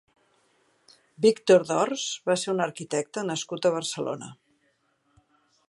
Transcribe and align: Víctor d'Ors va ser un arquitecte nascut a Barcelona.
Víctor 1.25 1.65
d'Ors 1.71 2.05
va 2.31 2.37
ser 2.45 2.51
un 2.55 2.65
arquitecte 2.67 3.27
nascut 3.29 3.69
a 3.69 3.73
Barcelona. 3.77 4.31